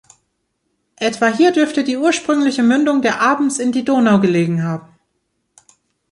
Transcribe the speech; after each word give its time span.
Etwa 0.95 1.27
hier 1.27 1.51
dürfte 1.51 1.83
die 1.83 1.95
ursprüngliche 1.95 2.63
Mündung 2.63 3.03
der 3.03 3.21
Abens 3.21 3.59
in 3.59 3.71
die 3.71 3.85
Donau 3.85 4.19
gelegen 4.19 4.63
haben. 4.63 4.95